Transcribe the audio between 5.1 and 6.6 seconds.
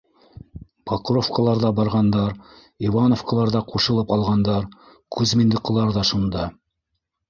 Кузьминдыҡылар ҙа шунда.